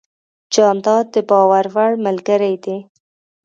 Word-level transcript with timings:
جانداد 0.53 1.05
د 1.15 1.17
باور 1.29 1.65
وړ 1.75 1.91
ملګری 2.05 2.55
دی. 2.63 2.77